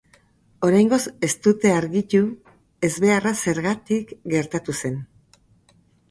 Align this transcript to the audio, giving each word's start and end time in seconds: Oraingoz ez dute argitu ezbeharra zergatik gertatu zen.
Oraingoz 0.67 0.99
ez 1.25 1.33
dute 1.47 1.73
argitu 1.79 2.21
ezbeharra 2.87 3.33
zergatik 3.49 4.15
gertatu 4.33 4.75
zen. 4.81 4.97